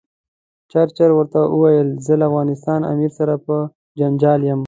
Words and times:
چرچل 0.71 1.11
ورته 1.15 1.39
وویل 1.55 1.89
زه 2.05 2.13
له 2.19 2.25
افغانستان 2.31 2.79
امیر 2.93 3.11
سره 3.19 3.33
په 3.45 3.55
جنجال 3.99 4.41
یم. 4.49 4.59